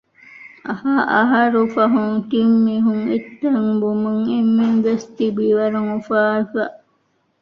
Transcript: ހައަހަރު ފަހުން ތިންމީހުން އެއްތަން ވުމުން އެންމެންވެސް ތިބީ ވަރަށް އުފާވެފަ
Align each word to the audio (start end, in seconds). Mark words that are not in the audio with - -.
ހައަހަރު 0.81 1.61
ފަހުން 1.75 2.19
ތިންމީހުން 2.31 3.03
އެއްތަން 3.09 3.69
ވުމުން 3.81 4.23
އެންމެންވެސް 4.31 5.07
ތިބީ 5.15 5.47
ވަރަށް 5.57 5.89
އުފާވެފަ 5.91 6.63